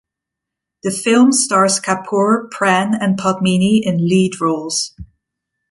The 0.81 0.89
film 0.89 1.31
stars 1.31 1.79
Kapoor, 1.79 2.49
Pran 2.49 2.97
and 2.99 3.19
Padmini 3.19 3.81
in 3.83 3.99
lead 4.09 4.41
roles. 4.41 4.95